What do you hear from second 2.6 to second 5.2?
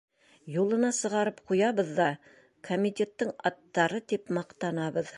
комитеттың аттары, тип маҡтанабыҙ.